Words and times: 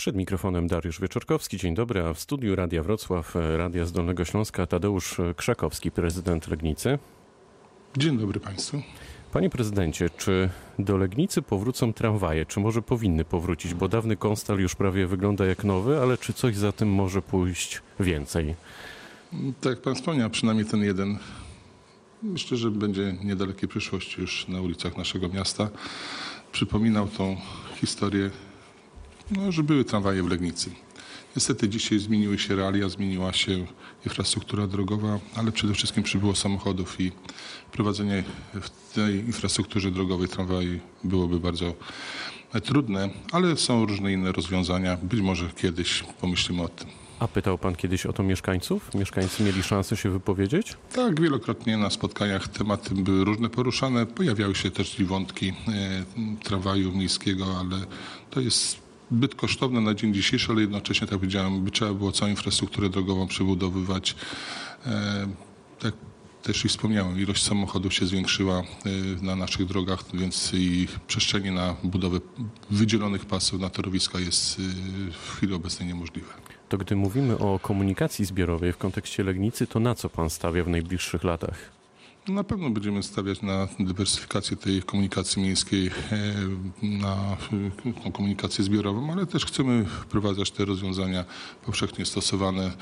Przed 0.00 0.16
mikrofonem 0.16 0.66
Dariusz 0.66 1.00
Wieczorkowski. 1.00 1.56
Dzień 1.56 1.74
dobry, 1.74 2.02
a 2.02 2.14
w 2.14 2.20
studiu 2.20 2.56
Radia 2.56 2.82
Wrocław, 2.82 3.34
Radia 3.56 3.84
z 3.84 3.92
Dolnego 3.92 4.24
Śląska 4.24 4.66
Tadeusz 4.66 5.16
Krzakowski, 5.36 5.90
prezydent 5.90 6.48
Legnicy. 6.48 6.98
Dzień 7.96 8.18
dobry 8.18 8.40
Państwu. 8.40 8.82
Panie 9.32 9.50
prezydencie, 9.50 10.10
czy 10.10 10.50
do 10.78 10.96
Legnicy 10.96 11.42
powrócą 11.42 11.92
tramwaje? 11.92 12.46
Czy 12.46 12.60
może 12.60 12.82
powinny 12.82 13.24
powrócić? 13.24 13.74
Bo 13.74 13.88
dawny 13.88 14.16
konstal 14.16 14.58
już 14.58 14.74
prawie 14.74 15.06
wygląda 15.06 15.46
jak 15.46 15.64
nowy, 15.64 16.00
ale 16.00 16.18
czy 16.18 16.32
coś 16.32 16.56
za 16.56 16.72
tym 16.72 16.88
może 16.88 17.22
pójść 17.22 17.82
więcej? 18.00 18.54
Tak 19.60 19.70
jak 19.70 19.82
Pan 19.82 19.94
wspomniał, 19.94 20.30
przynajmniej 20.30 20.66
ten 20.66 20.82
jeden. 20.82 21.18
Myślę, 22.22 22.56
że 22.56 22.70
będzie 22.70 23.16
niedalekiej 23.24 23.68
przyszłości 23.68 24.20
już 24.20 24.48
na 24.48 24.60
ulicach 24.60 24.96
naszego 24.96 25.28
miasta. 25.28 25.70
Przypominał 26.52 27.08
tą 27.08 27.36
historię, 27.74 28.30
no, 29.30 29.52
że 29.52 29.62
były 29.62 29.84
tramwaje 29.84 30.22
w 30.22 30.30
Legnicy. 30.30 30.70
Niestety 31.36 31.68
dzisiaj 31.68 31.98
zmieniły 31.98 32.38
się 32.38 32.56
realia, 32.56 32.88
zmieniła 32.88 33.32
się 33.32 33.66
infrastruktura 34.04 34.66
drogowa, 34.66 35.18
ale 35.34 35.52
przede 35.52 35.74
wszystkim 35.74 36.02
przybyło 36.02 36.34
samochodów 36.34 37.00
i 37.00 37.12
prowadzenie 37.72 38.24
w 38.54 38.94
tej 38.94 39.14
infrastrukturze 39.16 39.90
drogowej 39.90 40.28
tramwaj 40.28 40.80
byłoby 41.04 41.40
bardzo 41.40 41.74
trudne, 42.64 43.10
ale 43.32 43.56
są 43.56 43.86
różne 43.86 44.12
inne 44.12 44.32
rozwiązania. 44.32 44.96
Być 45.02 45.20
może 45.20 45.50
kiedyś 45.56 46.04
pomyślimy 46.20 46.62
o 46.62 46.68
tym. 46.68 46.88
A 47.18 47.28
pytał 47.28 47.58
pan 47.58 47.76
kiedyś 47.76 48.06
o 48.06 48.12
to 48.12 48.22
mieszkańców? 48.22 48.94
Mieszkańcy 48.94 49.42
mieli 49.42 49.62
szansę 49.62 49.96
się 49.96 50.10
wypowiedzieć? 50.10 50.76
Tak, 50.92 51.20
wielokrotnie 51.20 51.76
na 51.76 51.90
spotkaniach 51.90 52.48
tematy 52.48 52.94
były 52.94 53.24
różne 53.24 53.48
poruszane. 53.48 54.06
Pojawiały 54.06 54.54
się 54.54 54.70
też 54.70 55.00
i 55.00 55.04
wątki 55.04 55.48
e, 55.48 55.54
tramwaju 56.44 56.92
miejskiego, 56.92 57.46
ale 57.60 57.76
to 58.30 58.40
jest 58.40 58.89
zbyt 59.12 59.34
kosztowne 59.34 59.80
na 59.80 59.94
dzień 59.94 60.14
dzisiejszy, 60.14 60.52
ale 60.52 60.60
jednocześnie, 60.60 61.06
tak 61.06 61.18
powiedziałem, 61.18 61.64
by 61.64 61.70
trzeba 61.70 61.94
było 61.94 62.12
całą 62.12 62.30
infrastrukturę 62.30 62.88
drogową 62.88 63.26
przebudowywać. 63.26 64.14
E, 64.86 65.26
tak 65.78 65.94
też 66.42 66.64
i 66.64 66.68
wspomniałem, 66.68 67.20
ilość 67.20 67.42
samochodów 67.42 67.94
się 67.94 68.06
zwiększyła 68.06 68.58
e, 68.58 68.64
na 69.22 69.36
naszych 69.36 69.66
drogach, 69.66 70.04
więc 70.14 70.54
i 70.54 70.88
przestrzenie 71.06 71.52
na 71.52 71.76
budowę 71.84 72.18
wydzielonych 72.70 73.26
pasów 73.26 73.60
na 73.60 73.70
torowiska 73.70 74.20
jest 74.20 74.58
e, 74.58 74.62
w 75.12 75.36
chwili 75.36 75.54
obecnej 75.54 75.88
niemożliwe. 75.88 76.28
To 76.68 76.78
gdy 76.78 76.96
mówimy 76.96 77.38
o 77.38 77.58
komunikacji 77.58 78.24
zbiorowej 78.24 78.72
w 78.72 78.76
kontekście 78.76 79.24
Legnicy, 79.24 79.66
to 79.66 79.80
na 79.80 79.94
co 79.94 80.08
pan 80.08 80.30
stawia 80.30 80.64
w 80.64 80.68
najbliższych 80.68 81.24
latach? 81.24 81.79
Na 82.28 82.44
pewno 82.44 82.70
będziemy 82.70 83.02
stawiać 83.02 83.42
na 83.42 83.68
dywersyfikację 83.80 84.56
tej 84.56 84.82
komunikacji 84.82 85.42
miejskiej, 85.42 85.86
e, 85.86 85.92
na 86.82 87.36
komunikację 88.12 88.64
zbiorową, 88.64 89.12
ale 89.12 89.26
też 89.26 89.46
chcemy 89.46 89.84
wprowadzać 89.84 90.50
te 90.50 90.64
rozwiązania 90.64 91.24
powszechnie 91.64 92.06
stosowane, 92.06 92.72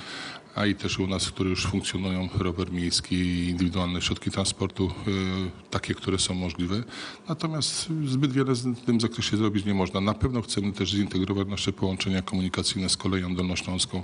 a 0.58 0.66
i 0.66 0.74
też 0.74 0.98
u 0.98 1.06
nas, 1.06 1.30
które 1.30 1.50
już 1.50 1.66
funkcjonują, 1.66 2.28
rower 2.38 2.72
miejski 2.72 3.14
i 3.16 3.48
indywidualne 3.48 4.02
środki 4.02 4.30
transportu, 4.30 4.86
e, 4.86 5.10
takie, 5.70 5.94
które 5.94 6.18
są 6.18 6.34
możliwe. 6.34 6.82
Natomiast 7.28 7.88
zbyt 8.04 8.32
wiele 8.32 8.54
w 8.54 8.80
tym 8.86 9.00
zakresie 9.00 9.36
zrobić 9.36 9.64
nie 9.64 9.74
można. 9.74 10.00
Na 10.00 10.14
pewno 10.14 10.42
chcemy 10.42 10.72
też 10.72 10.90
zintegrować 10.90 11.48
nasze 11.48 11.72
połączenia 11.72 12.22
komunikacyjne 12.22 12.88
z 12.88 12.96
koleją 12.96 13.34
dolnośląską 13.34 14.02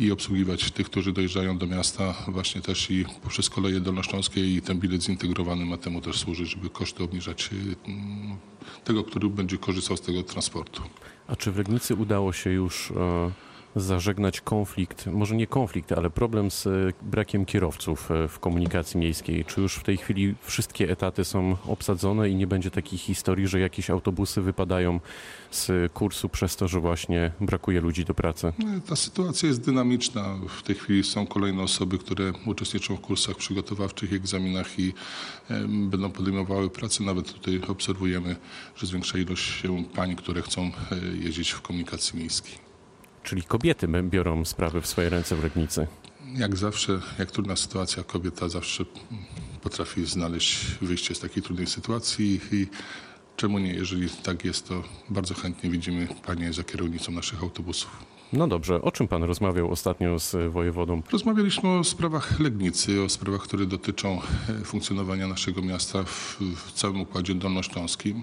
i 0.00 0.12
obsługiwać 0.12 0.70
tych, 0.70 0.86
którzy 0.86 1.12
dojeżdżają 1.12 1.58
do 1.58 1.66
miasta 1.66 2.14
właśnie 2.28 2.60
też 2.60 2.90
i 2.90 3.04
poprzez 3.22 3.50
koleje 3.50 3.80
dolnośląskie 3.80 4.54
i 4.54 4.62
ten 4.62 4.78
bilet 4.78 5.02
zintegrowany 5.02 5.64
ma 5.64 5.76
temu 5.76 6.00
też 6.00 6.18
służyć, 6.18 6.50
żeby 6.50 6.70
koszty 6.70 7.02
obniżać 7.02 7.50
mm, 7.52 8.36
tego, 8.84 9.04
który 9.04 9.28
będzie 9.28 9.58
korzystał 9.58 9.96
z 9.96 10.00
tego 10.00 10.22
transportu. 10.22 10.82
A 11.26 11.36
czy 11.36 11.52
w 11.52 11.56
Legnicy 11.56 11.94
udało 11.94 12.32
się 12.32 12.50
już 12.50 12.90
e, 12.90 13.47
zażegnać 13.76 14.40
konflikt, 14.40 15.06
może 15.06 15.36
nie 15.36 15.46
konflikt, 15.46 15.92
ale 15.92 16.10
problem 16.10 16.50
z 16.50 16.66
e, 16.66 16.70
brakiem 17.02 17.44
kierowców 17.44 18.10
e, 18.10 18.28
w 18.28 18.38
komunikacji 18.38 19.00
miejskiej? 19.00 19.44
Czy 19.44 19.60
już 19.60 19.74
w 19.74 19.82
tej 19.82 19.96
chwili 19.96 20.34
wszystkie 20.42 20.90
etaty 20.90 21.24
są 21.24 21.56
obsadzone 21.66 22.30
i 22.30 22.34
nie 22.34 22.46
będzie 22.46 22.70
takich 22.70 23.00
historii, 23.00 23.48
że 23.48 23.60
jakieś 23.60 23.90
autobusy 23.90 24.40
wypadają 24.40 25.00
z 25.50 25.92
kursu 25.92 26.28
przez 26.28 26.56
to, 26.56 26.68
że 26.68 26.80
właśnie 26.80 27.32
brakuje 27.40 27.80
ludzi 27.80 28.04
do 28.04 28.14
pracy? 28.14 28.52
No, 28.58 28.80
ta 28.86 28.96
sytuacja 28.96 29.48
jest 29.48 29.64
dynamiczna. 29.64 30.38
W 30.48 30.62
tej 30.62 30.74
chwili 30.74 31.04
są 31.04 31.26
kolejne 31.26 31.62
osoby, 31.62 31.98
które 31.98 32.32
uczestniczą 32.46 32.96
w 32.96 33.00
kursach 33.00 33.36
przygotowawczych, 33.36 34.12
egzaminach 34.12 34.78
i 34.78 34.92
będą 35.68 36.10
podejmowały 36.10 36.70
pracę. 36.70 37.04
Nawet 37.04 37.32
tutaj 37.32 37.60
obserwujemy, 37.68 38.36
że 38.76 38.86
zwiększa 38.86 39.18
ilość 39.18 39.60
się 39.62 39.84
pań, 39.94 40.16
które 40.16 40.42
chcą 40.42 40.62
e, 40.62 40.70
jeździć 41.22 41.50
w 41.50 41.62
komunikacji 41.62 42.18
miejskiej. 42.18 42.67
Czyli 43.22 43.42
kobiety 43.42 43.88
biorą 44.02 44.44
sprawy 44.44 44.80
w 44.80 44.86
swoje 44.86 45.08
ręce 45.10 45.36
w 45.36 45.42
Legnicy. 45.42 45.86
Jak 46.34 46.56
zawsze, 46.56 47.00
jak 47.18 47.30
trudna 47.30 47.56
sytuacja, 47.56 48.02
kobieta 48.02 48.48
zawsze 48.48 48.84
potrafi 49.62 50.06
znaleźć 50.06 50.66
wyjście 50.80 51.14
z 51.14 51.20
takiej 51.20 51.42
trudnej 51.42 51.66
sytuacji 51.66 52.40
i 52.52 52.66
czemu 53.36 53.58
nie, 53.58 53.74
jeżeli 53.74 54.10
tak 54.10 54.44
jest, 54.44 54.68
to 54.68 54.82
bardzo 55.08 55.34
chętnie 55.34 55.70
widzimy 55.70 56.08
panie 56.26 56.52
za 56.52 56.64
kierownicą 56.64 57.12
naszych 57.12 57.42
autobusów. 57.42 58.17
No 58.32 58.48
dobrze, 58.48 58.82
o 58.82 58.92
czym 58.92 59.08
pan 59.08 59.22
rozmawiał 59.22 59.70
ostatnio 59.70 60.18
z 60.18 60.52
wojewodą? 60.52 61.02
Rozmawialiśmy 61.12 61.68
o 61.68 61.84
sprawach 61.84 62.40
Legnicy, 62.40 63.02
o 63.02 63.08
sprawach, 63.08 63.42
które 63.42 63.66
dotyczą 63.66 64.20
e, 64.48 64.64
funkcjonowania 64.64 65.26
naszego 65.26 65.62
miasta 65.62 66.02
w, 66.02 66.38
w 66.56 66.72
całym 66.72 67.00
układzie 67.00 67.34
dolnośląskim. 67.34 68.22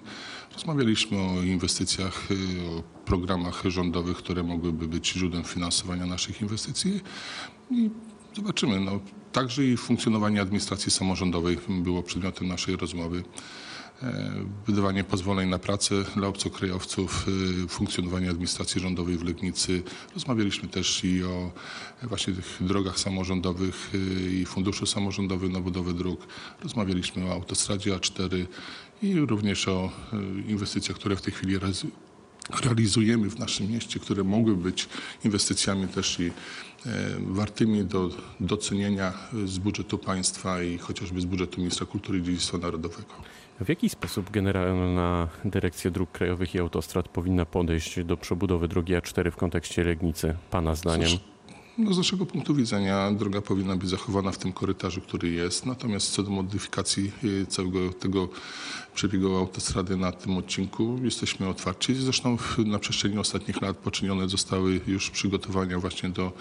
Rozmawialiśmy 0.54 1.18
o 1.18 1.42
inwestycjach, 1.42 2.28
e, 2.32 2.78
o 2.78 2.84
programach 3.06 3.64
rządowych, 3.66 4.18
które 4.18 4.44
mogłyby 4.44 4.88
być 4.88 5.12
źródłem 5.12 5.44
finansowania 5.44 6.06
naszych 6.06 6.42
inwestycji 6.42 7.02
i 7.72 7.90
zobaczymy. 8.36 8.80
No, 8.80 9.00
także 9.32 9.66
i 9.66 9.78
funkcjonowanie 9.78 10.42
administracji 10.42 10.92
samorządowej 10.92 11.58
było 11.70 12.04
przedmiotem 12.04 12.48
naszej 12.48 12.76
rozmowy. 12.76 13.24
E, 14.04 14.32
wydawanie 14.68 15.04
pozwoleń 15.04 15.50
na 15.50 15.60
pracę 15.60 15.96
dla 16.16 16.28
obcokrajowców, 16.28 17.26
e, 17.66 17.68
funkcjonowanie 17.68 18.30
administracji 18.30 18.82
rządowej 18.82 19.18
w 19.18 19.24
Legnicy. 19.24 19.84
Rozmawialiśmy 20.14 20.70
też 20.70 21.04
i 21.04 21.24
o 21.24 21.52
właśnie 22.04 22.34
tych 22.34 22.58
drogach 22.62 23.00
samorządowych 23.00 23.92
e, 23.94 23.98
i 24.30 24.46
funduszu 24.46 24.86
samorządowym 24.86 25.52
na 25.52 25.60
budowę 25.60 25.94
dróg. 25.94 26.28
Rozmawialiśmy 26.64 27.26
o 27.26 27.32
autostradzie 27.32 27.92
A4 27.98 28.46
i 29.02 29.16
również 29.16 29.68
o 29.68 29.92
inwestycjach, 30.48 30.98
które 30.98 31.16
w 31.16 31.22
tej 31.22 31.34
chwili 31.34 31.60
realizujemy 32.64 33.30
w 33.30 33.40
naszym 33.40 33.72
mieście, 33.72 34.00
które 34.00 34.24
mogły 34.24 34.56
być 34.56 34.88
inwestycjami 35.26 35.88
też 35.88 36.20
i 36.20 36.32
wartymi 37.20 37.86
do 37.86 38.10
docenienia 38.40 39.14
z 39.46 39.58
budżetu 39.58 39.98
państwa 39.98 40.62
i 40.62 40.78
chociażby 40.78 41.22
z 41.22 41.26
budżetu 41.26 41.58
Ministra 41.58 41.86
Kultury 41.86 42.20
i 42.20 42.24
Dziedzictwa 42.24 42.58
Narodowego. 42.58 43.10
W 43.62 43.70
jaki 43.70 43.90
sposób 43.90 44.32
Generalna 44.32 45.28
Dyrekcja 45.46 45.92
Dróg 45.92 46.12
Krajowych 46.12 46.56
i 46.56 46.60
Autostrad 46.60 47.08
powinna 47.08 47.46
podejść 47.46 48.04
do 48.04 48.18
przebudowy 48.18 48.68
drogi 48.68 48.94
A4 48.94 49.32
w 49.32 49.36
kontekście 49.36 49.84
Legnicy, 49.84 50.36
Pana 50.52 50.76
zdaniem? 50.76 51.10
Cóż, 51.10 51.20
no 51.78 51.94
z 51.94 51.98
naszego 51.98 52.26
punktu 52.26 52.56
widzenia 52.56 53.12
droga 53.12 53.42
powinna 53.42 53.76
być 53.76 53.90
zachowana 53.90 54.32
w 54.32 54.38
tym 54.38 54.54
korytarzu, 54.54 55.02
który 55.02 55.30
jest. 55.30 55.66
Natomiast 55.66 56.12
co 56.12 56.24
do 56.24 56.30
modyfikacji 56.30 57.12
y, 57.24 57.46
całego 57.46 57.94
tego 57.94 58.30
przebiegu 58.94 59.36
autostrady 59.36 59.98
na 59.98 60.12
tym 60.12 60.38
odcinku 60.38 61.00
jesteśmy 61.04 61.50
otwarci. 61.50 61.96
Zresztą 61.96 62.38
na 62.66 62.80
przestrzeni 62.80 63.18
ostatnich 63.18 63.62
lat 63.62 63.78
poczynione 63.78 64.30
zostały 64.30 64.82
już 64.88 65.10
przygotowania 65.10 65.80
właśnie 65.80 66.10
do 66.10 66.26
e, 66.26 66.32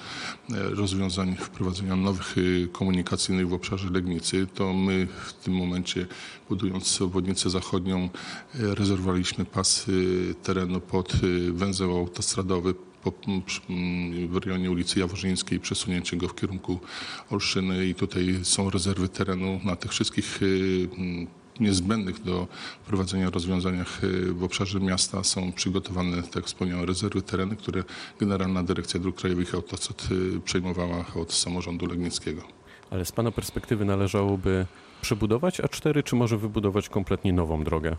rozwiązań 0.70 1.36
wprowadzenia 1.36 1.96
nowych 1.96 2.38
y, 2.38 2.68
komunikacyjnych 2.72 3.48
w 3.48 3.52
obszarze 3.52 3.90
Legnicy. 3.90 4.46
To 4.54 4.72
my 4.72 5.06
w 5.26 5.32
tym 5.32 5.54
momencie 5.54 6.06
budując 6.48 7.02
obwodnicę 7.02 7.50
zachodnią 7.50 7.98
e, 7.98 8.08
rezerwowaliśmy 8.74 9.44
pas 9.44 9.86
terenu 10.42 10.80
pod 10.80 11.12
węzeł 11.52 11.96
autostradowy 11.98 12.74
po, 13.04 13.12
w 14.28 14.36
rejonie 14.36 14.70
ulicy 14.70 15.00
Jaworzyńskiej, 15.00 15.60
przesunięcie 15.60 16.16
go 16.16 16.28
w 16.28 16.34
kierunku 16.34 16.80
Olszyny 17.30 17.86
i 17.86 17.94
tutaj 17.94 18.40
są 18.42 18.70
rezerwy 18.70 19.08
terenu 19.08 19.60
na 19.64 19.76
tych 19.76 19.90
wszystkich 19.90 20.42
y, 20.42 20.88
niezbędnych 21.60 22.22
do 22.22 22.48
prowadzenia 22.86 23.30
rozwiązaniach 23.30 24.04
y, 24.04 24.32
w 24.32 24.44
obszarze 24.44 24.80
miasta 24.80 25.24
są 25.24 25.52
przygotowane, 25.52 26.22
tak 26.22 26.36
jak 26.36 26.44
wspomniałem, 26.44 26.84
rezerwy 26.84 27.22
tereny, 27.22 27.56
które 27.56 27.84
Generalna 28.20 28.62
Dyrekcja 28.62 29.00
Dróg 29.00 29.16
Krajowych 29.16 29.52
i 29.52 29.56
Autostrad 29.56 30.08
y, 30.10 30.40
przejmowała 30.40 31.04
od 31.14 31.32
samorządu 31.32 31.86
legnickiego. 31.86 32.42
Ale 32.90 33.04
z 33.04 33.12
Pana 33.12 33.30
perspektywy 33.30 33.84
należałoby 33.84 34.66
przebudować 35.02 35.60
A4, 35.60 36.02
czy 36.02 36.16
może 36.16 36.38
wybudować 36.38 36.88
kompletnie 36.88 37.32
nową 37.32 37.64
drogę? 37.64 37.96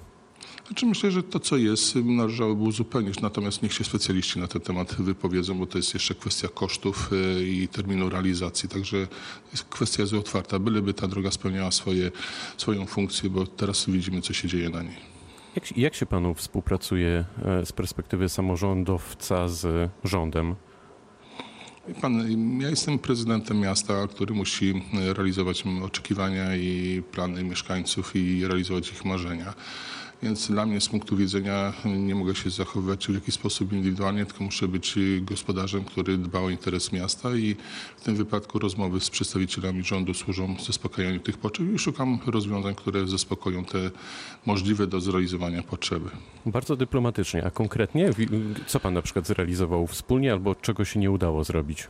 Znaczy 0.67 0.85
myślę, 0.85 1.11
że 1.11 1.23
to, 1.23 1.39
co 1.39 1.57
jest, 1.57 1.95
należałoby 1.95 2.63
uzupełnić, 2.63 3.21
natomiast 3.21 3.63
niech 3.63 3.73
się 3.73 3.83
specjaliści 3.83 4.39
na 4.39 4.47
ten 4.47 4.61
temat 4.61 4.95
wypowiedzą, 4.95 5.57
bo 5.59 5.65
to 5.65 5.77
jest 5.77 5.93
jeszcze 5.93 6.15
kwestia 6.15 6.47
kosztów 6.47 7.09
e, 7.13 7.43
i 7.43 7.67
terminu 7.67 8.09
realizacji, 8.09 8.69
także 8.69 9.07
kwestia 9.69 10.01
jest 10.01 10.13
otwarta, 10.13 10.59
byleby 10.59 10.93
ta 10.93 11.07
droga 11.07 11.31
spełniała 11.31 11.71
swoje, 11.71 12.11
swoją 12.57 12.85
funkcję, 12.85 13.29
bo 13.29 13.47
teraz 13.47 13.85
widzimy, 13.89 14.21
co 14.21 14.33
się 14.33 14.47
dzieje 14.47 14.69
na 14.69 14.81
niej. 14.81 14.95
Jak, 15.55 15.77
jak 15.77 15.95
się 15.95 16.05
panu 16.05 16.33
współpracuje 16.33 17.25
e, 17.45 17.65
z 17.65 17.71
perspektywy 17.71 18.29
samorządowca 18.29 19.47
z 19.47 19.91
rządem? 20.03 20.55
Pan, 22.01 22.41
ja 22.61 22.69
jestem 22.69 22.99
prezydentem 22.99 23.59
miasta, 23.59 24.07
który 24.07 24.33
musi 24.33 24.83
realizować 24.93 25.63
oczekiwania 25.83 26.55
i 26.55 27.03
plany 27.11 27.43
mieszkańców 27.43 28.15
i 28.15 28.47
realizować 28.47 28.91
ich 28.91 29.05
marzenia. 29.05 29.53
Więc 30.23 30.47
dla 30.51 30.65
mnie 30.65 30.81
z 30.81 30.89
punktu 30.89 31.17
widzenia 31.17 31.73
nie 31.85 32.15
mogę 32.15 32.35
się 32.35 32.49
zachowywać 32.49 33.07
w 33.07 33.13
jakiś 33.13 33.35
sposób 33.35 33.73
indywidualnie, 33.73 34.25
tylko 34.25 34.43
muszę 34.43 34.67
być 34.67 34.95
gospodarzem, 35.21 35.83
który 35.83 36.17
dba 36.17 36.39
o 36.39 36.49
interes 36.49 36.91
miasta 36.91 37.35
i 37.35 37.55
w 37.97 38.01
tym 38.01 38.15
wypadku 38.15 38.59
rozmowy 38.59 38.99
z 38.99 39.09
przedstawicielami 39.09 39.83
rządu 39.83 40.13
służą 40.13 40.55
zaspokajaniu 40.65 41.19
tych 41.19 41.37
potrzeb 41.37 41.67
i 41.75 41.79
szukam 41.79 42.19
rozwiązań, 42.25 42.75
które 42.75 43.07
zaspokoją 43.07 43.65
te 43.65 43.91
możliwe 44.45 44.87
do 44.87 45.01
zrealizowania 45.01 45.63
potrzeby. 45.63 46.09
Bardzo 46.45 46.75
dyplomatycznie, 46.75 47.43
a 47.45 47.51
konkretnie 47.51 48.09
co 48.67 48.79
pan 48.79 48.93
na 48.93 49.01
przykład 49.01 49.27
zrealizował 49.27 49.87
wspólnie 49.87 50.31
albo 50.31 50.55
czego 50.55 50.85
się 50.85 50.99
nie 50.99 51.11
udało 51.11 51.43
zrobić? 51.43 51.87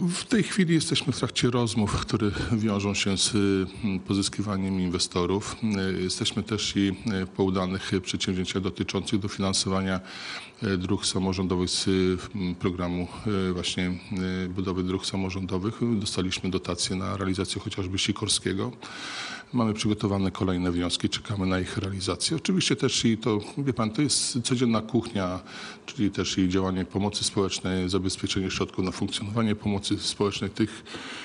W 0.00 0.24
tej 0.24 0.42
chwili 0.42 0.74
jesteśmy 0.74 1.12
w 1.12 1.18
trakcie 1.18 1.50
rozmów, 1.50 2.00
które 2.00 2.30
wiążą 2.52 2.94
się 2.94 3.18
z 3.18 3.34
mm, 3.34 4.00
pozyskiwaniem 4.00 4.80
inwestorów. 4.80 5.56
Y, 5.98 6.02
jesteśmy 6.02 6.42
też 6.42 6.76
i 6.76 6.88
y, 7.22 7.26
po 7.36 7.44
udanych 7.44 7.90
przedsięwzięciach 8.02 8.62
dotyczących 8.62 9.18
dofinansowania 9.18 10.00
y, 10.62 10.78
dróg 10.78 11.06
samorządowych 11.06 11.70
z 11.70 11.86
programu 12.58 13.08
właśnie 13.52 13.92
budowy 14.48 14.82
dróg 14.82 15.06
samorządowych. 15.06 15.74
Dostaliśmy 16.00 16.50
dotację 16.50 16.96
na 16.96 17.16
realizację 17.16 17.60
chociażby 17.60 17.98
Sikorskiego. 17.98 18.72
Mamy 19.52 19.74
przygotowane 19.74 20.30
kolejne 20.30 20.72
wnioski, 20.72 21.08
czekamy 21.08 21.46
na 21.46 21.60
ich 21.60 21.78
realizację. 21.78 22.36
Oczywiście 22.36 22.76
też 22.76 23.04
i 23.04 23.18
to, 23.18 23.40
wie 23.58 23.72
pan, 23.72 23.90
to 23.90 24.02
jest 24.02 24.42
codzienna 24.42 24.80
kuchnia, 24.82 25.40
czyli 25.86 26.10
też 26.10 26.38
i 26.38 26.48
działanie 26.48 26.84
pomocy 26.84 27.24
społecznej, 27.24 27.88
zabezpieczenie 27.88 28.50
środków 28.50 28.84
na 28.84 28.90
funkcjonowanie 28.90 29.54
pomocy 29.54 29.98
społecznej 29.98 30.50
tych, 30.50 30.70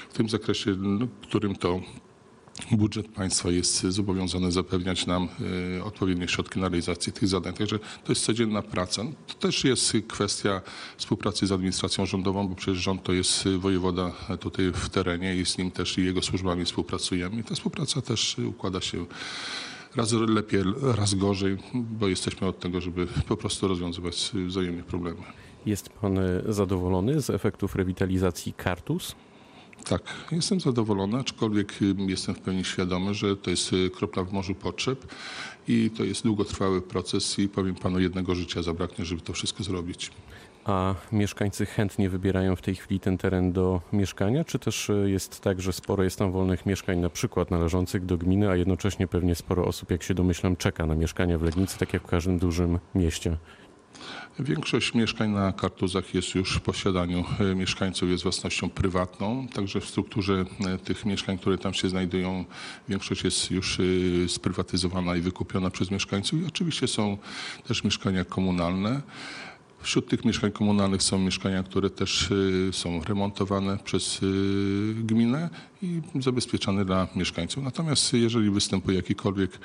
w 0.10 0.14
tym 0.14 0.30
zakresie, 0.30 0.76
no, 0.78 1.08
którym 1.22 1.56
to 1.56 1.80
budżet 2.72 3.08
państwa 3.08 3.50
jest 3.50 3.82
zobowiązany 3.82 4.52
zapewniać 4.52 5.06
nam 5.06 5.28
y, 5.78 5.84
odpowiednie 5.84 6.28
środki 6.28 6.60
na 6.60 6.70
realizację 6.70 7.14
tych 7.14 7.28
zadań. 7.28 7.54
Także 7.54 7.80
to 7.80 8.12
jest 8.12 8.26
codzienna 8.26 8.62
praca. 8.62 9.04
To 9.28 9.34
też 9.34 9.64
jest 9.64 9.94
kwestia 10.08 10.62
współpracy 10.98 11.48
z 11.48 11.52
administracją 11.52 12.06
rządową, 12.06 12.48
bo 12.48 12.56
przecież 12.56 12.84
rząd 12.84 13.04
to 13.04 13.14
jest 13.14 13.48
wojewoda 13.48 14.12
tutaj 14.40 14.72
w 14.72 14.90
terenie 14.90 15.36
i 15.36 15.46
z 15.46 15.58
nim 15.58 15.72
też 15.72 15.98
i 15.98 16.06
jego 16.06 16.22
służbami 16.22 16.66
współpracujemy. 16.66 17.40
I 17.40 17.44
ta 17.44 17.56
współpraca 17.56 18.02
też 18.02 18.38
układa 18.38 18.82
się 18.82 19.06
raz 19.96 20.12
lepiej, 20.12 20.64
raz 20.82 21.14
gorzej, 21.14 21.58
bo 21.74 22.08
jesteśmy 22.08 22.48
od 22.48 22.60
tego, 22.60 22.82
żeby 22.82 23.08
po 23.28 23.38
prostu 23.38 23.68
rozwiązywać 23.68 24.32
wzajemnie 24.48 24.84
problemy. 24.84 25.22
Jest 25.66 25.90
pan 25.90 26.20
zadowolony 26.48 27.22
z 27.22 27.30
efektów 27.30 27.76
rewitalizacji 27.76 28.54
Kartus? 28.54 29.16
Tak, 29.90 30.02
jestem 30.32 30.60
zadowolony, 30.60 31.18
aczkolwiek 31.20 31.74
jestem 31.98 32.36
w 32.36 32.40
pełni 32.40 32.66
świadomy, 32.66 33.14
że 33.14 33.38
to 33.38 33.50
jest 33.50 33.74
y, 33.74 33.90
kropla 33.90 34.24
w 34.24 34.34
morzu 34.34 34.56
potrzeb 34.56 35.14
i 35.68 35.92
to 35.98 36.04
jest 36.04 36.24
długotrwały 36.24 36.82
proces 36.82 37.40
i 37.40 37.50
powiem 37.50 37.76
panu, 37.76 38.00
jednego 38.00 38.36
życia 38.36 38.62
zabraknie, 38.62 39.06
żeby 39.06 39.22
to 39.22 39.34
wszystko 39.34 39.64
zrobić. 39.64 40.12
A 40.66 40.96
mieszkańcy 41.12 41.66
chętnie 41.66 42.10
wybierają 42.10 42.56
w 42.56 42.62
tej 42.62 42.76
chwili 42.76 43.00
ten 43.00 43.18
teren 43.18 43.52
do 43.52 43.82
mieszkania, 43.94 44.44
czy 44.44 44.60
też 44.60 44.90
y, 44.90 45.10
jest 45.10 45.42
tak, 45.42 45.62
że 45.62 45.74
sporo 45.74 46.04
jest 46.04 46.20
tam 46.20 46.32
wolnych 46.32 46.66
mieszkań, 46.66 47.00
na 47.00 47.10
przykład 47.10 47.52
należących 47.52 48.06
do 48.06 48.18
gminy, 48.18 48.50
a 48.50 48.56
jednocześnie 48.56 49.08
pewnie 49.08 49.36
sporo 49.36 49.66
osób, 49.66 49.92
jak 49.92 50.04
się 50.04 50.14
domyślam, 50.14 50.56
czeka 50.56 50.86
na 50.86 50.96
mieszkania 50.96 51.38
w 51.38 51.42
Legnicy, 51.42 51.80
tak 51.80 51.94
jak 51.94 52.04
w 52.04 52.08
każdym 52.08 52.40
dużym 52.40 52.80
mieście? 52.96 53.38
Większość 54.40 54.94
mieszkań 54.94 55.30
na 55.30 55.52
Kartuzach 55.52 56.14
jest 56.14 56.36
już 56.36 56.58
w 56.58 56.62
posiadaniu 56.62 57.26
e, 57.40 57.56
mieszkańców, 57.56 58.10
jest 58.10 58.24
własnością 58.24 58.70
prywatną, 58.70 59.48
także 59.48 59.82
w 59.82 59.86
strukturze 59.86 60.46
e, 60.66 60.78
tych 60.78 61.06
mieszkań, 61.06 61.38
które 61.38 61.58
tam 61.58 61.74
się 61.74 61.90
znajdują, 61.90 62.46
większość 62.90 63.24
jest 63.24 63.52
już 63.52 63.80
e, 63.80 63.84
sprywatyzowana 64.30 65.16
i 65.16 65.22
wykupiona 65.22 65.70
przez 65.70 65.92
mieszkańców 65.92 66.42
i 66.42 66.46
oczywiście 66.46 66.88
są 66.88 67.18
też 67.68 67.84
mieszkania 67.84 68.26
komunalne. 68.26 69.02
Wśród 69.84 70.10
tych 70.10 70.26
mieszkań 70.26 70.52
komunalnych 70.52 71.04
są 71.04 71.20
mieszkania, 71.20 71.64
które 71.64 71.90
też 71.90 72.32
y, 72.32 72.70
są 72.72 73.04
remontowane 73.04 73.78
przez 73.78 74.24
y, 74.24 74.94
gminę 75.04 75.50
i 75.82 76.02
zabezpieczane 76.20 76.86
dla 76.86 77.08
mieszkańców. 77.16 77.64
Natomiast 77.64 78.14
jeżeli 78.14 78.50
występuje 78.50 78.98
jakikolwiek 78.98 79.60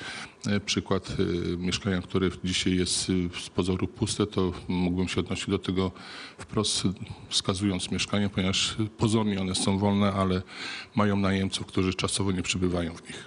e, 0.46 0.60
przykład 0.60 1.16
y, 1.20 1.56
mieszkania, 1.58 2.02
które 2.02 2.30
dzisiaj 2.44 2.76
jest 2.76 3.06
z 3.40 3.48
pozoru 3.54 3.88
puste, 3.88 4.26
to 4.26 4.52
mógłbym 4.68 5.08
się 5.08 5.20
odnosić 5.20 5.50
do 5.50 5.58
tego 5.58 5.90
wprost 6.38 6.82
wskazując 7.28 7.90
mieszkanie, 7.90 8.28
ponieważ 8.28 8.76
pozornie 8.98 9.40
one 9.40 9.54
są 9.54 9.78
wolne, 9.78 10.12
ale 10.12 10.42
mają 10.94 11.16
najemców, 11.16 11.66
którzy 11.66 11.94
czasowo 11.94 12.32
nie 12.32 12.42
przebywają 12.42 12.94
w 12.94 13.02
nich. 13.02 13.24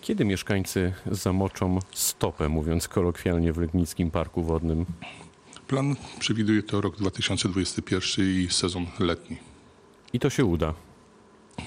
Kiedy 0.00 0.24
mieszkańcy 0.24 0.92
zamoczą 1.10 1.78
stopę, 1.92 2.48
mówiąc 2.48 2.88
kolokwialnie, 2.88 3.52
w 3.52 3.58
Legnickim 3.58 4.10
Parku 4.10 4.42
Wodnym? 4.42 4.86
Plan 5.74 5.96
przewiduje 6.18 6.62
to 6.62 6.80
rok 6.80 6.96
2021 6.96 8.26
i 8.26 8.48
sezon 8.50 8.86
letni. 9.00 9.36
I 10.12 10.18
to 10.18 10.30
się 10.30 10.44
uda. 10.44 10.74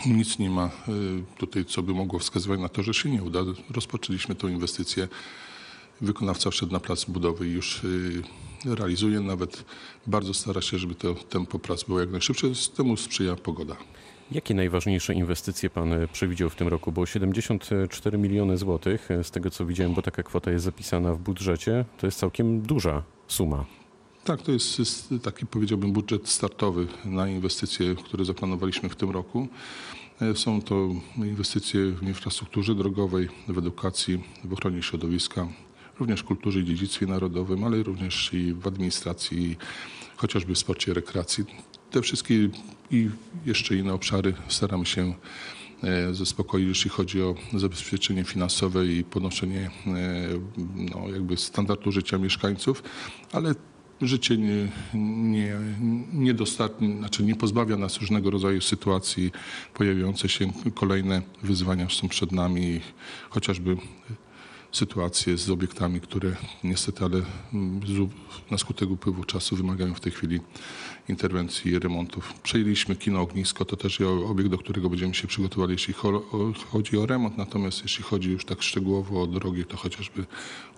Nic 0.05 0.39
nie 0.39 0.49
ma 0.49 0.65
y, 0.65 0.69
tutaj, 1.37 1.65
co 1.65 1.81
by 1.83 1.93
mogło 1.93 2.19
wskazywać 2.19 2.59
na 2.59 2.69
to, 2.69 2.83
że 2.83 2.93
się 2.93 3.09
nie 3.09 3.23
uda. 3.23 3.39
Rozpoczęliśmy 3.69 4.35
tę 4.35 4.51
inwestycję. 4.51 5.07
Wykonawca 6.01 6.49
wszedł 6.51 6.73
na 6.73 6.79
plac 6.79 7.05
budowy 7.05 7.47
i 7.47 7.51
już 7.51 7.83
y, 7.83 8.23
realizuje. 8.65 9.19
Nawet 9.19 9.65
bardzo 10.07 10.33
stara 10.33 10.61
się, 10.61 10.77
żeby 10.77 10.95
to 10.95 11.13
tempo 11.13 11.59
prac 11.59 11.83
było 11.83 11.99
jak 11.99 12.11
najszybsze. 12.11 12.47
Temu 12.77 12.97
sprzyja 12.97 13.35
pogoda. 13.35 13.75
Jakie 14.31 14.53
najważniejsze 14.53 15.13
inwestycje 15.13 15.69
Pan 15.69 15.89
przewidział 16.13 16.49
w 16.49 16.55
tym 16.55 16.67
roku? 16.67 16.91
Bo 16.91 17.05
74 17.05 18.17
miliony 18.17 18.57
złotych, 18.57 19.09
z 19.23 19.31
tego 19.31 19.49
co 19.49 19.65
widziałem, 19.65 19.93
bo 19.93 20.01
taka 20.01 20.23
kwota 20.23 20.51
jest 20.51 20.65
zapisana 20.65 21.13
w 21.13 21.19
budżecie, 21.19 21.85
to 21.97 22.07
jest 22.07 22.19
całkiem 22.19 22.61
duża 22.61 23.03
suma. 23.27 23.76
Tak, 24.27 24.41
to 24.41 24.51
jest, 24.51 25.13
taki 25.23 25.45
powiedziałbym 25.45 25.91
budżet 25.91 26.29
startowy 26.29 26.87
na 27.05 27.27
inwestycje, 27.27 27.95
które 27.95 28.25
zaplanowaliśmy 28.25 28.89
w 28.89 28.95
tym 28.95 29.09
roku. 29.09 29.47
E, 30.21 30.35
są 30.35 30.61
to 30.61 30.89
inwestycje 31.15 31.91
w 31.91 32.03
infrastrukturze 32.03 32.75
drogowej, 32.75 33.29
w 33.47 33.57
edukacji, 33.57 34.23
w 34.43 34.53
ochronie 34.53 34.83
środowiska, 34.83 35.47
również 35.99 36.21
w 36.21 36.23
kulturze 36.23 36.59
i 36.59 36.65
dziedzictwie 36.65 37.05
narodowym, 37.05 37.63
ale 37.63 37.83
również 37.83 38.33
i 38.33 38.53
w 38.53 38.67
administracji, 38.67 39.57
chociażby 40.17 40.55
w 40.55 40.57
sporcie 40.57 40.91
i 40.91 40.93
rekreacji. 40.93 41.45
Te 41.91 42.01
wszystkie 42.01 42.49
i 42.91 43.09
jeszcze 43.45 43.75
inne 43.75 43.93
obszary 43.93 44.33
staramy 44.47 44.85
się 44.85 45.13
e, 45.83 46.13
zaspokoić, 46.13 46.67
jeśli 46.67 46.89
chodzi 46.89 47.21
o 47.21 47.35
zabezpieczenie 47.53 48.23
finansowe 48.23 48.87
i 48.87 49.03
podnoszenie 49.03 49.71
e, 49.87 49.91
no, 50.75 51.09
jakby 51.13 51.37
standardu 51.37 51.91
życia 51.91 52.17
mieszkańców, 52.17 52.83
ale 53.31 53.55
życie 54.01 54.37
nie, 54.37 54.67
nie, 54.93 55.55
nie, 56.13 56.33
znaczy 56.99 57.23
nie 57.23 57.35
pozbawia 57.35 57.77
nas 57.77 57.97
różnego 57.97 58.31
rodzaju 58.31 58.61
sytuacji, 58.61 59.31
pojawiające 59.73 60.29
się 60.29 60.51
kolejne 60.75 61.21
wyzwania 61.43 61.89
są 61.89 62.07
przed 62.07 62.31
nami, 62.31 62.81
chociażby 63.29 63.77
sytuacje 64.71 65.37
z 65.37 65.49
obiektami, 65.49 66.01
które 66.01 66.35
niestety, 66.63 67.03
ale 67.05 67.21
na 68.51 68.57
skutek 68.57 68.89
upływu 68.89 69.23
czasu 69.23 69.55
wymagają 69.55 69.93
w 69.93 69.99
tej 69.99 70.11
chwili 70.11 70.39
interwencji 71.09 71.71
i 71.71 71.79
remontów. 71.79 72.33
Przejęliśmy 72.33 72.95
kino 72.95 73.21
Ognisko, 73.21 73.65
to 73.65 73.77
też 73.77 74.01
obiekt, 74.01 74.49
do 74.49 74.57
którego 74.57 74.89
będziemy 74.89 75.13
się 75.13 75.27
przygotowali, 75.27 75.71
jeśli 75.71 75.93
chodzi 76.71 76.97
o 76.97 77.05
remont, 77.05 77.37
natomiast 77.37 77.81
jeśli 77.83 78.03
chodzi 78.03 78.31
już 78.31 78.45
tak 78.45 78.61
szczegółowo 78.63 79.21
o 79.21 79.27
drogi, 79.27 79.65
to 79.65 79.77
chociażby 79.77 80.25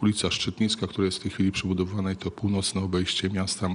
ulica 0.02 0.32
Szczytnicka, 0.32 0.88
która 0.88 1.06
jest 1.06 1.18
w 1.18 1.22
tej 1.22 1.32
chwili 1.32 1.52
przebudowana 1.52 2.12
i 2.12 2.16
to 2.16 2.32
północne 2.32 2.82
obejście 2.82 3.30
miasta, 3.30 3.70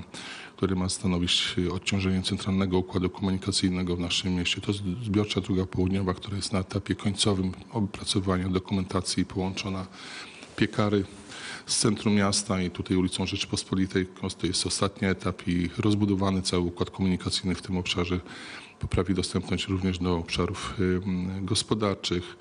które 0.64 0.76
ma 0.76 0.88
stanowić 0.88 1.56
odciążenie 1.72 2.22
centralnego 2.22 2.78
układu 2.78 3.10
komunikacyjnego 3.10 3.96
w 3.96 4.00
naszym 4.00 4.34
mieście. 4.34 4.60
To 4.60 4.72
zbiorcza 5.04 5.40
droga 5.40 5.66
południowa, 5.66 6.14
która 6.14 6.36
jest 6.36 6.52
na 6.52 6.58
etapie 6.58 6.94
końcowym 6.94 7.52
opracowania 7.70 8.48
dokumentacji 8.48 9.24
połączona 9.24 9.86
piekary 10.56 11.04
z 11.66 11.78
centrum 11.78 12.14
miasta 12.14 12.62
i 12.62 12.70
tutaj 12.70 12.96
ulicą 12.96 13.26
Rzeczypospolitej. 13.26 14.06
To 14.38 14.46
jest 14.46 14.66
ostatni 14.66 15.08
etap 15.08 15.48
i 15.48 15.70
rozbudowany 15.78 16.42
cały 16.42 16.62
układ 16.62 16.90
komunikacyjny 16.90 17.54
w 17.54 17.62
tym 17.62 17.76
obszarze 17.76 18.20
poprawi 18.78 19.14
dostępność 19.14 19.68
również 19.68 19.98
do 19.98 20.16
obszarów 20.16 20.74
gospodarczych, 21.42 22.36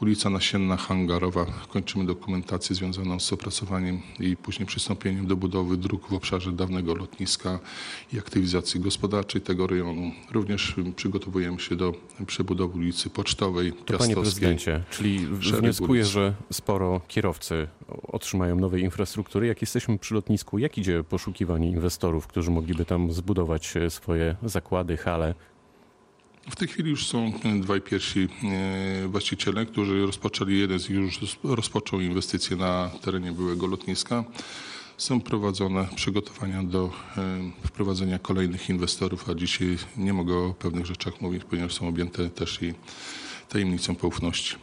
ulica 0.00 0.30
Nasienna 0.30 0.76
Hangarowa. 0.76 1.46
Kończymy 1.68 2.06
dokumentację 2.06 2.76
związaną 2.76 3.20
z 3.20 3.32
opracowaniem 3.32 4.00
i 4.20 4.36
później 4.36 4.66
przystąpieniem 4.66 5.26
do 5.26 5.36
budowy 5.36 5.76
dróg 5.76 6.08
w 6.08 6.12
obszarze 6.12 6.52
dawnego 6.52 6.94
lotniska 6.94 7.58
i 8.12 8.18
aktywizacji 8.18 8.80
gospodarczej 8.80 9.40
tego 9.40 9.66
rejonu. 9.66 10.12
Również 10.32 10.74
przygotowujemy 10.96 11.60
się 11.60 11.76
do 11.76 11.92
przebudowy 12.26 12.78
ulicy 12.78 13.10
Pocztowej, 13.10 13.72
To 13.72 13.98
panie 13.98 14.16
prezydencie, 14.16 14.84
czyli 14.90 15.18
wnioskuję, 15.18 16.04
że 16.04 16.34
sporo 16.52 17.00
kierowcy 17.08 17.68
otrzymają 18.02 18.56
nowej 18.56 18.82
infrastruktury. 18.82 19.46
Jak 19.46 19.60
jesteśmy 19.60 19.98
przy 19.98 20.14
lotnisku, 20.14 20.58
jak 20.58 20.78
idzie 20.78 21.04
poszukiwanie 21.04 21.70
inwestorów, 21.70 22.26
którzy 22.26 22.50
mogliby 22.50 22.84
tam 22.84 23.12
zbudować 23.12 23.74
swoje 23.88 24.36
zakłady, 24.42 24.96
hale? 24.96 25.34
W 26.50 26.56
tej 26.56 26.68
chwili 26.68 26.90
już 26.90 27.06
są 27.06 27.32
dwaj 27.60 27.80
pierwsi 27.80 28.28
e, 29.04 29.08
właściciele, 29.08 29.66
którzy 29.66 30.06
rozpoczęli, 30.06 30.58
jeden 30.58 30.78
z 30.78 30.88
nich 30.88 30.98
już 30.98 31.20
rozpoczął 31.44 32.00
inwestycje 32.00 32.56
na 32.56 32.90
terenie 33.02 33.32
byłego 33.32 33.66
lotniska. 33.66 34.24
Są 34.96 35.20
prowadzone 35.20 35.88
przygotowania 35.94 36.62
do 36.62 36.90
e, 37.16 37.66
wprowadzenia 37.66 38.18
kolejnych 38.18 38.68
inwestorów, 38.70 39.28
a 39.30 39.34
dzisiaj 39.34 39.76
nie 39.96 40.12
mogę 40.12 40.34
o 40.36 40.54
pewnych 40.54 40.86
rzeczach 40.86 41.20
mówić, 41.20 41.44
ponieważ 41.44 41.74
są 41.74 41.88
objęte 41.88 42.30
też 42.30 42.62
i 42.62 42.74
tajemnicą 43.48 43.94
poufności. 43.96 44.56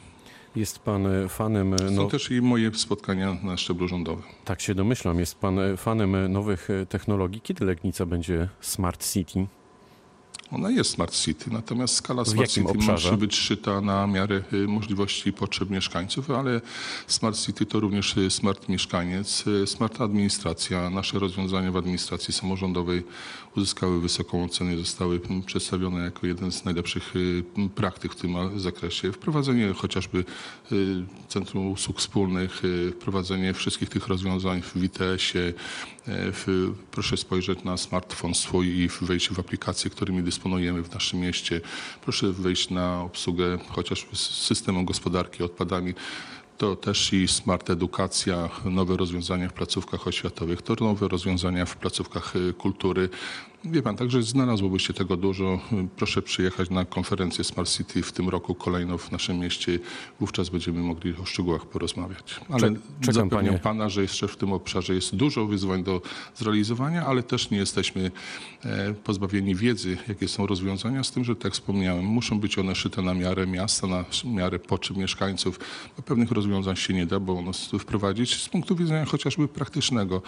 Jest 0.55 0.79
pan 0.79 1.07
e, 1.07 1.29
fanem, 1.29 1.73
e, 1.73 1.77
Są 1.79 1.91
no, 1.91 2.05
też 2.05 2.31
i 2.31 2.41
moje 2.41 2.73
spotkania 2.73 3.37
na 3.43 3.57
szczeblu 3.57 3.87
rządowym. 3.87 4.23
tak 4.45 4.61
się 4.61 4.75
domyślam, 4.75 5.19
jest 5.19 5.35
pan 5.39 5.59
e, 5.59 5.77
fanem 5.77 6.15
e, 6.15 6.27
nowych 6.29 6.69
e, 6.69 6.85
technologii. 6.85 7.41
Kiedy 7.41 7.65
Legnica 7.65 8.05
będzie 8.05 8.49
Smart 8.61 9.11
City? 9.13 9.47
Ona 10.51 10.71
jest 10.71 10.91
Smart 10.91 11.15
City, 11.15 11.49
natomiast 11.51 11.95
skala 11.95 12.25
Smart 12.25 12.49
City 12.51 12.67
obszarze? 12.67 13.11
musi 13.11 13.19
być 13.19 13.35
szyta 13.35 13.81
na 13.81 14.07
miarę 14.07 14.41
y, 14.53 14.67
możliwości 14.67 15.29
i 15.29 15.33
potrzeb 15.33 15.69
mieszkańców, 15.69 16.31
ale 16.31 16.61
Smart 17.07 17.37
City 17.37 17.65
to 17.65 17.79
również 17.79 18.17
y, 18.17 18.31
smart 18.31 18.69
mieszkaniec, 18.69 19.47
y, 19.47 19.67
smart 19.67 20.01
administracja. 20.01 20.89
Nasze 20.89 21.19
rozwiązania 21.19 21.71
w 21.71 21.77
administracji 21.77 22.33
samorządowej 22.33 23.03
uzyskały 23.55 24.01
wysoką 24.01 24.43
ocenę 24.43 24.73
i 24.73 24.77
zostały 24.77 25.21
mm, 25.29 25.43
przedstawione 25.43 26.03
jako 26.03 26.27
jeden 26.27 26.51
z 26.51 26.65
najlepszych 26.65 27.13
praktyk 27.75 28.13
w 28.13 28.15
tym 28.15 28.59
zakresie. 28.59 29.11
Wprowadzenie 29.11 29.73
chociażby 29.73 30.25
Centrum 31.27 31.71
Usług 31.71 31.99
Wspólnych, 31.99 32.61
wprowadzenie 32.99 33.53
wszystkich 33.53 33.89
tych 33.89 34.07
rozwiązań 34.07 34.61
w 34.61 34.83
ITS-ie. 34.83 35.53
E, 36.07 36.31
W, 36.31 36.73
proszę 36.91 37.17
spojrzeć 37.17 37.63
na 37.63 37.77
smartfon 37.77 38.35
swój 38.35 38.67
i 38.67 38.89
wejść 39.01 39.29
w 39.29 39.39
aplikacje, 39.39 39.89
którymi 39.89 40.23
dysponujemy 40.23 40.83
w 40.83 40.93
naszym 40.93 41.19
mieście. 41.19 41.61
Proszę 42.01 42.31
wejść 42.31 42.69
na 42.69 43.01
obsługę 43.01 43.57
chociażby 43.69 44.15
z 44.15 44.19
systemem 44.19 44.85
gospodarki 44.85 45.43
odpadami. 45.43 45.93
To 46.57 46.75
też 46.75 47.13
i 47.13 47.27
smart 47.27 47.69
edukacja, 47.69 48.49
nowe 48.65 48.97
rozwiązania 48.97 49.49
w 49.49 49.53
placówkach 49.53 50.07
oświatowych, 50.07 50.61
to 50.61 50.75
nowe 50.79 51.07
rozwiązania 51.07 51.65
w 51.65 51.77
placówkach 51.77 52.35
y, 52.35 52.53
kultury. 52.53 53.09
Wie 53.71 53.81
pan, 53.81 53.95
także 53.95 54.23
znalazłoby 54.23 54.79
się 54.79 54.93
tego 54.93 55.17
dużo. 55.17 55.59
Proszę 55.95 56.21
przyjechać 56.21 56.69
na 56.69 56.85
konferencję 56.85 57.43
Smart 57.43 57.69
City 57.69 58.01
w 58.03 58.11
tym 58.11 58.29
roku 58.29 58.55
kolejną 58.55 58.97
w 58.97 59.11
naszym 59.11 59.39
mieście. 59.39 59.79
Wówczas 60.19 60.49
będziemy 60.49 60.79
mogli 60.79 61.13
o 61.23 61.25
szczegółach 61.25 61.65
porozmawiać. 61.65 62.39
Ale 62.49 62.59
Czek- 62.59 62.79
czekam, 62.99 63.13
zapewniam 63.13 63.45
panie. 63.45 63.59
pana, 63.59 63.89
że 63.89 64.01
jeszcze 64.01 64.27
w 64.27 64.37
tym 64.37 64.53
obszarze 64.53 64.95
jest 64.95 65.15
dużo 65.15 65.45
wyzwań 65.45 65.83
do 65.83 66.01
zrealizowania, 66.35 67.05
ale 67.05 67.23
też 67.23 67.49
nie 67.49 67.57
jesteśmy 67.57 68.11
e, 68.65 68.93
pozbawieni 68.93 69.55
wiedzy, 69.55 69.97
jakie 70.07 70.27
są 70.27 70.47
rozwiązania, 70.47 71.03
z 71.03 71.11
tym, 71.11 71.23
że 71.23 71.35
tak 71.35 71.53
wspomniałem, 71.53 72.05
muszą 72.05 72.39
być 72.39 72.57
one 72.57 72.75
szyte 72.75 73.01
na 73.01 73.13
miarę 73.13 73.47
miasta, 73.47 73.87
na 73.87 74.05
miarę 74.25 74.59
potrzeb 74.59 74.97
mieszkańców. 74.97 75.59
Bo 75.97 76.03
pewnych 76.03 76.31
rozwiązań 76.31 76.75
się 76.75 76.93
nie 76.93 77.05
da, 77.05 77.19
bo 77.19 77.43
tu 77.71 77.79
wprowadzić 77.79 78.43
z 78.43 78.49
punktu 78.49 78.75
widzenia 78.75 79.05
chociażby 79.05 79.47
praktycznego. 79.47 80.21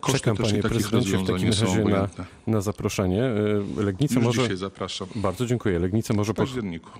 Koszty 0.00 0.18
Czekam, 0.18 0.36
też 0.36 0.46
i 0.46 0.50
panie 0.50 0.62
takich 0.62 0.90
rozwiązań 0.90 1.42
nie 1.44 1.52
są 1.52 1.66
razie 1.66 1.76
na, 1.76 1.82
obojętne. 1.82 2.24
na 2.46 2.60
zaproszenie. 2.80 3.24
E, 3.24 3.82
Legnica 3.82 4.14
Już 4.14 4.24
może... 4.24 4.42
dzisiaj 4.42 4.56
zapraszam. 4.56 5.08
Bardzo 5.14 5.46
dziękuję. 5.46 5.78
Legnica 5.78 6.14
może... 6.14 6.32
W 6.32 6.36
październiku. 6.36 6.90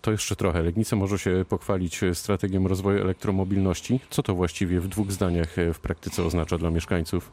To 0.00 0.12
jeszcze 0.12 0.36
trochę. 0.36 0.62
Legnica 0.62 0.96
może 0.96 1.18
się 1.18 1.44
pochwalić 1.48 2.00
strategią 2.14 2.68
rozwoju 2.68 3.00
elektromobilności. 3.00 4.00
Co 4.10 4.22
to 4.22 4.34
właściwie 4.34 4.80
w 4.80 4.88
dwóch 4.88 5.12
zdaniach 5.12 5.58
e, 5.58 5.72
w 5.74 5.80
praktyce 5.80 6.24
oznacza 6.24 6.58
dla 6.58 6.70
mieszkańców? 6.70 7.32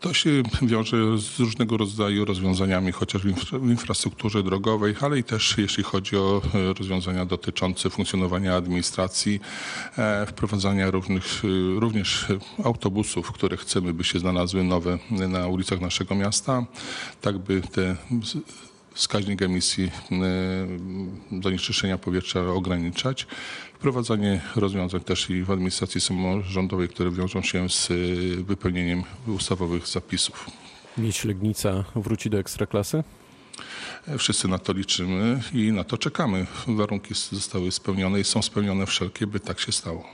To 0.00 0.14
się 0.14 0.42
wiąże 0.62 1.18
z 1.18 1.40
różnego 1.40 1.76
rodzaju 1.76 2.24
rozwiązaniami, 2.24 2.92
chociażby 2.92 3.32
w 3.32 3.36
infra- 3.36 3.60
w 3.60 3.70
infrastrukturze 3.70 4.42
drogowej, 4.42 4.94
ale 5.00 5.18
i 5.18 5.24
też 5.24 5.54
jeśli 5.58 5.84
chodzi 5.84 6.16
o 6.16 6.42
e, 6.54 6.72
rozwiązania 6.72 7.24
dotyczące 7.24 7.90
funkcjonowania 7.90 8.56
administracji, 8.56 9.40
e, 9.98 10.26
wprowadzania 10.26 10.90
różnych, 10.90 11.42
e, 11.44 11.80
również 11.80 12.26
autobusów, 12.64 13.32
które 13.32 13.56
chcemy, 13.56 13.92
by 13.92 14.04
się 14.04 14.18
znalazły 14.18 14.64
nowe 14.64 14.98
na 15.10 15.46
ulicach 15.46 15.80
naszego 15.80 16.14
miasta, 16.14 16.64
tak 17.20 17.38
by 17.38 17.60
te 17.60 17.96
wskaźnik 19.00 19.42
emisji 19.42 19.90
e, 20.12 21.42
zanieczyszczenia 21.42 21.98
powietrza 21.98 22.40
ograniczać. 22.46 23.26
Wprowadzanie 23.74 24.40
rozwiązań 24.56 25.00
też 25.00 25.30
i 25.30 25.42
w 25.42 25.50
administracji 25.50 26.00
samorządowej, 26.00 26.88
które 26.88 27.10
wiążą 27.10 27.42
się 27.42 27.68
z 27.68 27.90
e, 27.90 27.94
wypełnieniem 28.42 29.02
ustawowych 29.26 29.86
zapisów. 29.86 30.50
Mieć 30.98 31.24
Legnica 31.24 31.84
wróci 31.94 32.30
do 32.30 32.38
ekstraklasy? 32.38 33.04
E, 34.08 34.18
Wszyscy 34.18 34.48
na 34.48 34.58
to 34.58 34.72
liczymy 34.72 35.40
i 35.54 35.72
na 35.72 35.84
to 35.84 35.98
czekamy. 35.98 36.46
Warunki 36.66 37.14
zostały 37.14 37.70
spełnione 37.72 38.20
i 38.20 38.24
są 38.24 38.42
spełnione 38.42 38.86
wszelkie, 38.86 39.26
by 39.26 39.40
tak 39.40 39.60
się 39.60 39.72
stało. 39.72 40.04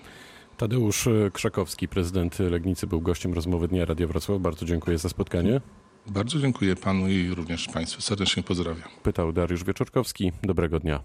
Tadeusz 0.57 1.09
Krzakowski, 1.33 1.89
prezydent 1.89 2.39
Legnicy, 2.39 2.87
był 2.87 3.01
gościem 3.01 3.35
rozmowy 3.35 3.69
Dnia 3.69 3.85
Radio 3.85 4.09
Wrocław. 4.09 4.41
Bardzo 4.41 4.67
dziękuję 4.67 4.99
za 4.99 5.09
spotkanie. 5.09 5.61
Bardzo 6.09 6.39
dziękuję 6.39 6.77
panu 6.77 7.09
i 7.09 7.29
również 7.35 7.69
państwu. 7.69 8.03
Serdecznie 8.03 8.43
pozdrawiam. 8.43 8.89
Pytał 9.03 9.33
Dariusz 9.33 9.65
Wieczorkowski. 9.65 10.33
Dobrego 10.43 10.81
dnia. 10.81 11.03